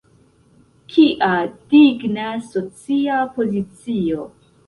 [0.93, 1.27] Kia
[1.75, 4.27] digna socia pozicio!